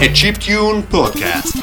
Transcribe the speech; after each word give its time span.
a 0.00 0.08
Chiptune 0.14 0.82
podcast. 0.90 1.60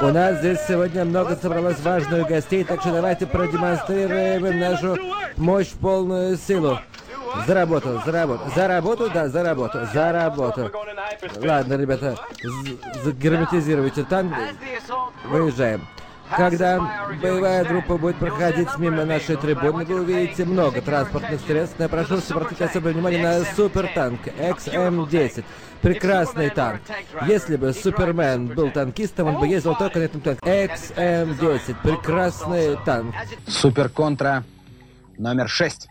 У 0.00 0.06
нас 0.12 0.38
здесь 0.38 0.58
сегодня 0.68 1.04
много 1.04 1.34
собралось 1.34 1.80
важных 1.80 2.28
гостей, 2.28 2.62
так 2.62 2.80
что 2.80 2.92
давайте 2.92 3.26
продемонстрируем 3.26 4.60
нашу 4.60 4.96
мощь 5.36 5.70
полную 5.70 6.36
силу. 6.36 6.78
За 7.48 7.54
работу, 7.54 8.00
за 8.06 8.12
работу, 8.12 8.42
за 8.54 8.68
работу, 8.68 9.10
да, 9.12 9.28
за 9.28 9.42
работу, 9.42 9.88
за 9.92 10.12
работу. 10.12 10.70
Ладно, 11.42 11.74
ребята, 11.74 12.16
загерметизируйте 13.02 14.04
танк, 14.04 14.34
выезжаем. 15.24 15.84
Когда 16.36 17.06
боевая 17.22 17.64
группа 17.64 17.96
будет 17.96 18.16
проходить 18.16 18.68
мимо 18.78 19.04
нашей 19.04 19.36
трибуны, 19.36 19.84
вы 19.84 20.00
увидите 20.00 20.44
много 20.44 20.80
транспортных 20.80 21.40
средств, 21.40 21.76
я 21.78 21.88
прошу 21.88 22.18
обратить 22.30 22.60
особое 22.60 22.92
внимание 22.92 23.22
на 23.22 23.44
супертанк 23.44 24.20
XM-10. 24.26 25.44
Прекрасный 25.80 26.50
танк. 26.50 26.80
Если 27.26 27.56
бы 27.56 27.72
Супермен 27.72 28.48
был 28.48 28.70
танкистом, 28.70 29.28
он 29.28 29.40
бы 29.40 29.46
ездил 29.46 29.74
только 29.76 30.00
на 30.00 30.04
этом 30.04 30.20
танке. 30.20 30.40
XM-10. 30.44 31.76
Прекрасный 31.82 32.76
танк. 32.84 33.14
Суперконтра 33.46 34.44
номер 35.18 35.48
6. 35.48 35.88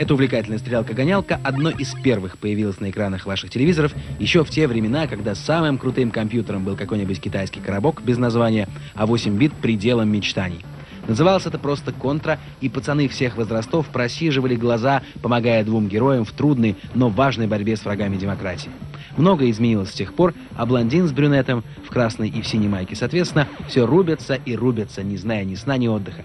Эта 0.00 0.14
увлекательная 0.14 0.58
стрелялка-гонялка 0.58 1.38
одной 1.44 1.74
из 1.74 1.92
первых 1.92 2.38
появилась 2.38 2.80
на 2.80 2.88
экранах 2.88 3.26
ваших 3.26 3.50
телевизоров 3.50 3.92
еще 4.18 4.44
в 4.44 4.48
те 4.48 4.66
времена, 4.66 5.06
когда 5.06 5.34
самым 5.34 5.76
крутым 5.76 6.10
компьютером 6.10 6.64
был 6.64 6.74
какой-нибудь 6.74 7.20
китайский 7.20 7.60
коробок 7.60 8.00
без 8.02 8.16
названия, 8.16 8.66
а 8.94 9.04
8 9.04 9.36
бит 9.36 9.52
пределом 9.52 10.10
мечтаний. 10.10 10.64
Называлось 11.06 11.44
это 11.44 11.58
просто 11.58 11.92
«Контра», 11.92 12.38
и 12.62 12.70
пацаны 12.70 13.08
всех 13.08 13.36
возрастов 13.36 13.88
просиживали 13.88 14.54
глаза, 14.54 15.02
помогая 15.20 15.62
двум 15.64 15.86
героям 15.86 16.24
в 16.24 16.32
трудной, 16.32 16.76
но 16.94 17.10
важной 17.10 17.46
борьбе 17.46 17.76
с 17.76 17.84
врагами 17.84 18.16
демократии. 18.16 18.70
Многое 19.18 19.50
изменилось 19.50 19.90
с 19.90 19.94
тех 19.94 20.14
пор, 20.14 20.32
а 20.56 20.64
блондин 20.64 21.08
с 21.08 21.12
брюнетом 21.12 21.62
в 21.86 21.90
красной 21.90 22.30
и 22.30 22.40
в 22.40 22.46
синей 22.46 22.68
майке, 22.68 22.96
соответственно, 22.96 23.48
все 23.68 23.84
рубятся 23.84 24.32
и 24.46 24.56
рубятся, 24.56 25.02
не 25.02 25.18
зная 25.18 25.44
ни 25.44 25.56
сна, 25.56 25.76
ни 25.76 25.88
отдыха. 25.88 26.24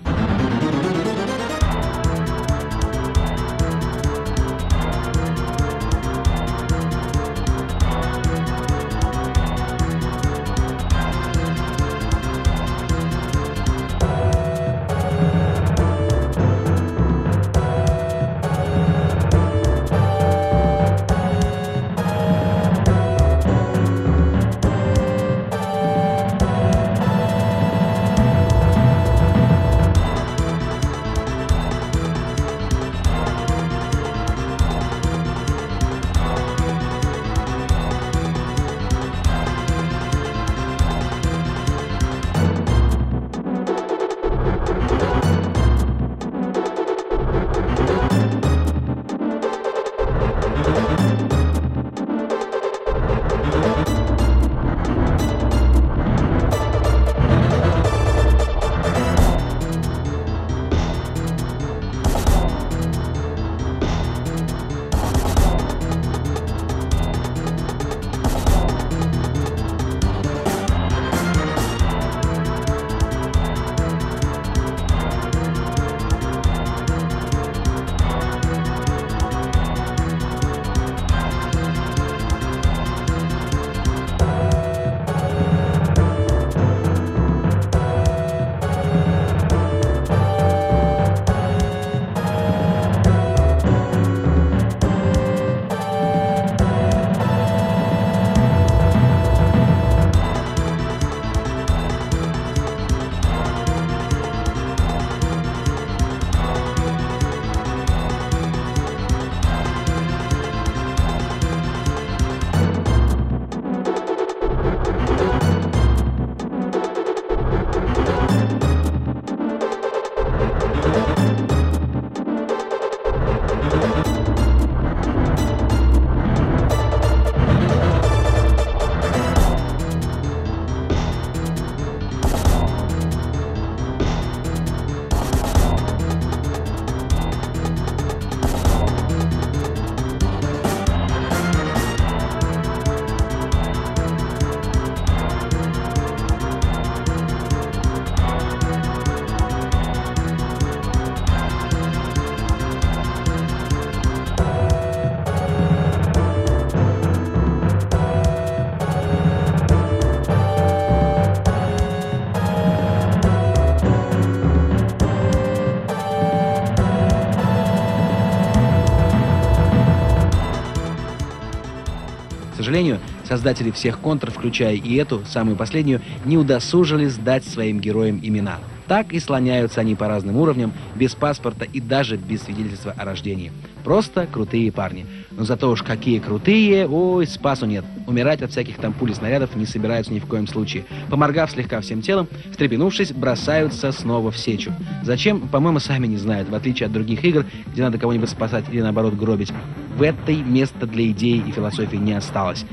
Сожалению, 172.55 172.99
создатели 173.27 173.71
всех 173.71 173.99
контр, 173.99 174.31
включая 174.31 174.75
и 174.75 174.95
эту, 174.95 175.23
самую 175.25 175.57
последнюю, 175.57 176.01
не 176.25 176.37
удосужились 176.37 177.15
дать 177.15 177.45
своим 177.45 177.79
героям 177.79 178.19
имена. 178.21 178.59
Так 178.87 179.13
и 179.13 179.19
слоняются 179.19 179.81
они 179.81 179.95
по 179.95 180.07
разным 180.07 180.37
уровням, 180.37 180.73
без 180.95 181.15
паспорта 181.15 181.65
и 181.65 181.79
даже 181.79 182.17
без 182.17 182.43
свидетельства 182.43 182.93
о 182.97 183.05
рождении. 183.05 183.51
Просто 183.83 184.27
крутые 184.27 184.71
парни. 184.71 185.05
Но 185.31 185.43
зато 185.43 185.69
уж 185.69 185.83
какие 185.83 186.19
крутые, 186.19 186.87
ой, 186.87 187.27
спасу 187.27 187.65
нет. 187.65 187.83
Умирать 188.07 188.41
от 188.41 188.51
всяких 188.51 188.77
там 188.77 188.93
пуль 188.93 189.11
и 189.11 189.13
снарядов 189.13 189.55
не 189.55 189.65
собираются 189.65 190.13
ни 190.13 190.19
в 190.19 190.25
коем 190.25 190.47
случае. 190.47 190.85
Поморгав 191.09 191.51
слегка 191.51 191.81
всем 191.81 192.01
телом, 192.01 192.27
встрепенувшись, 192.51 193.11
бросаются 193.11 193.91
снова 193.91 194.31
в 194.31 194.37
сечу. 194.37 194.71
Зачем, 195.03 195.47
по-моему, 195.47 195.79
сами 195.79 196.07
не 196.07 196.17
знают, 196.17 196.49
в 196.49 196.55
отличие 196.55 196.87
от 196.87 196.93
других 196.93 197.23
игр, 197.25 197.45
где 197.67 197.81
надо 197.81 197.97
кого-нибудь 197.97 198.29
спасать 198.29 198.65
или 198.71 198.81
наоборот 198.81 199.15
гробить. 199.15 199.51
В 199.97 200.01
этой 200.01 200.37
места 200.37 200.85
для 200.85 201.07
идей 201.07 201.43
и 201.45 201.51
философии 201.51 201.97
не 201.97 202.13
осталось. 202.13 202.65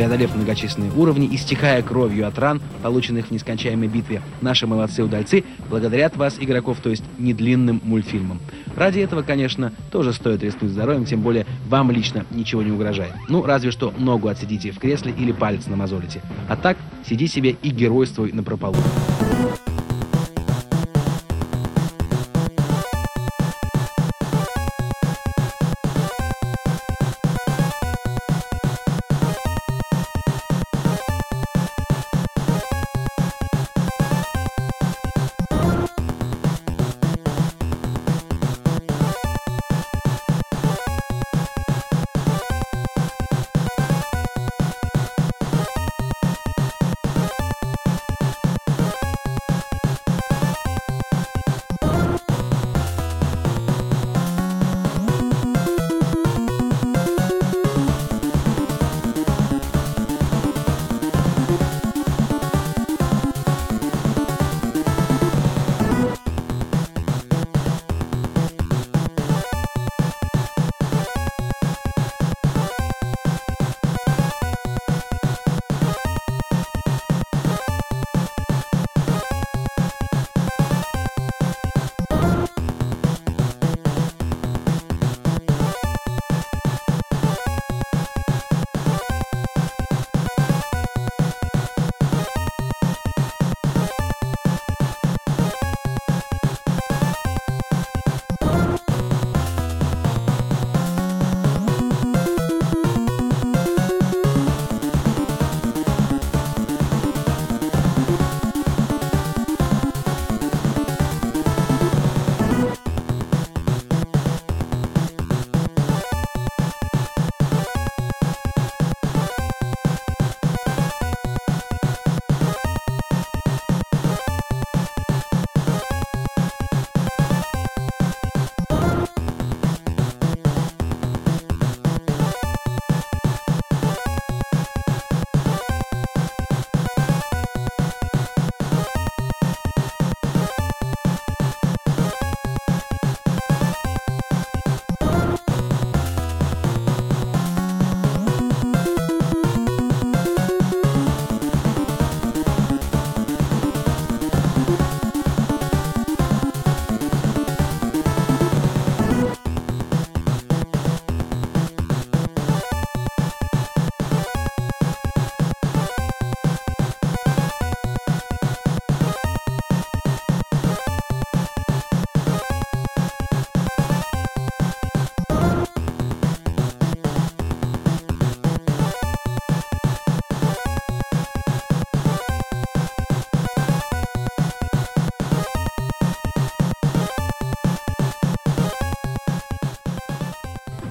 Преодолев 0.00 0.34
многочисленные 0.34 0.90
уровни, 0.92 1.28
истекая 1.30 1.82
кровью 1.82 2.26
от 2.26 2.38
ран, 2.38 2.62
полученных 2.82 3.26
в 3.26 3.30
нескончаемой 3.32 3.86
битве, 3.86 4.22
наши 4.40 4.66
молодцы-удальцы 4.66 5.44
благодарят 5.68 6.16
вас, 6.16 6.38
игроков, 6.40 6.78
то 6.82 6.88
есть 6.88 7.04
недлинным 7.18 7.82
мультфильмом. 7.84 8.40
Ради 8.74 9.00
этого, 9.00 9.20
конечно, 9.20 9.74
тоже 9.92 10.14
стоит 10.14 10.42
рискнуть 10.42 10.70
здоровьем, 10.70 11.04
тем 11.04 11.20
более 11.20 11.44
вам 11.68 11.90
лично 11.90 12.24
ничего 12.30 12.62
не 12.62 12.72
угрожает. 12.72 13.12
Ну, 13.28 13.44
разве 13.44 13.70
что 13.72 13.92
ногу 13.98 14.28
отсидите 14.28 14.70
в 14.70 14.78
кресле 14.78 15.12
или 15.12 15.32
палец 15.32 15.66
намазолите. 15.66 16.22
А 16.48 16.56
так, 16.56 16.78
сиди 17.06 17.26
себе 17.26 17.56
и 17.62 17.68
геройствуй 17.68 18.32
на 18.32 18.42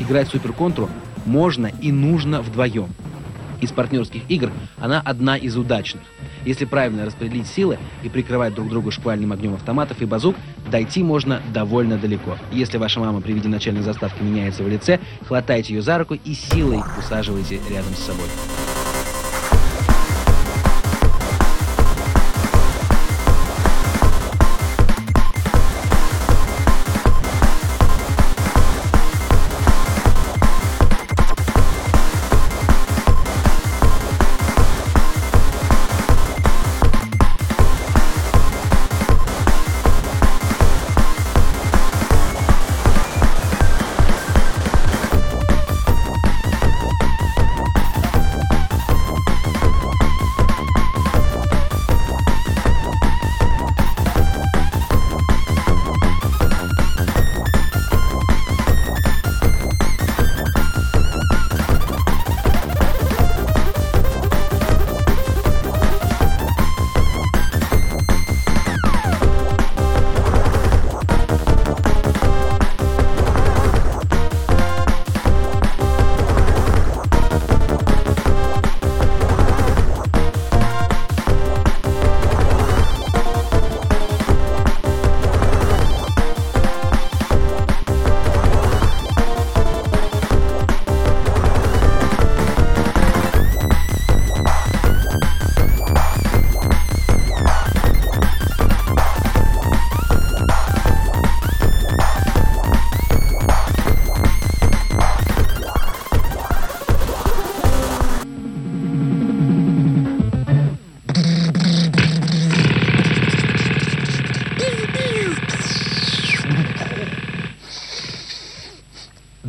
играть 0.10 0.28
суперконтру 0.28 0.90
можно 1.26 1.68
и 1.82 1.92
нужно 1.92 2.42
вдвоем. 2.42 2.90
Из 3.62 3.72
партнерских 3.72 4.22
игр 4.30 4.52
она 4.78 5.02
одна 5.02 5.38
из 5.38 5.56
удачных. 5.56 6.04
Если 6.46 6.66
правильно 6.66 7.06
распределить 7.06 7.48
силы 7.48 7.78
и 8.04 8.10
прикрывать 8.10 8.56
друг 8.56 8.70
друга 8.70 8.90
шквальным 8.90 9.34
огнем 9.34 9.54
автоматов 9.54 10.02
и 10.02 10.06
базук, 10.06 10.36
дойти 10.72 11.04
можно 11.04 11.42
довольно 11.54 11.98
далеко. 11.98 12.38
Если 12.52 12.78
ваша 12.78 13.02
мама 13.02 13.22
при 13.22 13.34
виде 13.34 13.50
начальной 13.50 13.82
заставки 13.82 14.24
меняется 14.24 14.64
в 14.64 14.70
лице, 14.70 15.00
хватайте 15.28 15.76
ее 15.76 15.82
за 15.82 15.98
руку 15.98 16.16
и 16.16 16.34
силой 16.34 16.80
усаживайте 16.98 17.60
рядом 17.70 17.94
с 17.94 18.00
собой. 18.00 18.69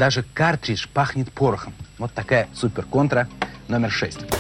Даже 0.01 0.23
картридж 0.23 0.87
пахнет 0.95 1.31
порохом. 1.31 1.75
Вот 1.99 2.11
такая 2.15 2.49
супер 2.55 2.87
контра 2.87 3.29
номер 3.69 3.91
6. 3.91 4.40